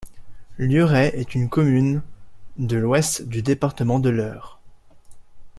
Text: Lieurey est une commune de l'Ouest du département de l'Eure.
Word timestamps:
Lieurey 0.57 1.09
est 1.13 1.35
une 1.35 1.47
commune 1.47 2.01
de 2.57 2.75
l'Ouest 2.75 3.21
du 3.21 3.43
département 3.43 3.99
de 3.99 4.09
l'Eure. 4.09 4.59